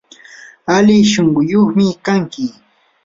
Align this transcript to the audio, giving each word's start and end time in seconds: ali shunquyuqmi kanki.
ali 0.75 0.95
shunquyuqmi 1.11 1.85
kanki. 2.05 2.45